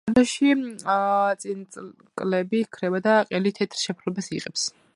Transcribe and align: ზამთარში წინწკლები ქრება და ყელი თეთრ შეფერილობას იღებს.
ზამთარში 0.09 1.43
წინწკლები 1.43 2.63
ქრება 2.77 3.03
და 3.09 3.15
ყელი 3.29 3.53
თეთრ 3.61 3.83
შეფერილობას 3.85 4.31
იღებს. 4.39 4.65